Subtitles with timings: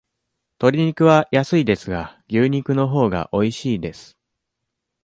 [0.57, 4.17] とり肉は安いですが、牛肉のほうがおいしいです。